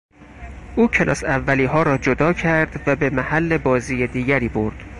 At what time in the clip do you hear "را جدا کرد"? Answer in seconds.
1.83-2.81